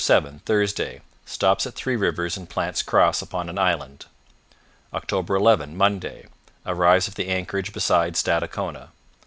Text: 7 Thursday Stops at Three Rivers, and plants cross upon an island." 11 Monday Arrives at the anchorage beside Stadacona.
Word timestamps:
7 0.03 0.39
Thursday 0.47 1.01
Stops 1.27 1.67
at 1.67 1.75
Three 1.75 1.95
Rivers, 1.95 2.35
and 2.35 2.49
plants 2.49 2.81
cross 2.81 3.21
upon 3.21 3.49
an 3.49 3.59
island." 3.59 4.07
11 5.11 5.77
Monday 5.77 6.27
Arrives 6.65 7.07
at 7.07 7.13
the 7.13 7.27
anchorage 7.27 7.71
beside 7.71 8.15
Stadacona. 8.15 8.89